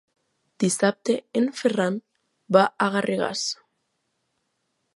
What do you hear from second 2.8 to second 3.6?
a Garrigàs.